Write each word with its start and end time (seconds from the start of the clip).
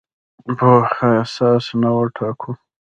پوهه 0.57 1.07
اساس 1.23 1.65
نه 1.81 1.89
وټاکو. 1.97 2.51